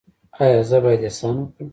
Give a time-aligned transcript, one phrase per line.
[0.41, 1.69] ایا زه باید احسان وکړم؟